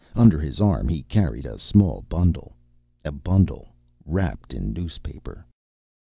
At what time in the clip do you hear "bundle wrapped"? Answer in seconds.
3.11-4.51